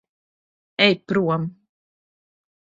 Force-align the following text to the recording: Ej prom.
Ej 0.87 0.95
prom. 1.07 1.43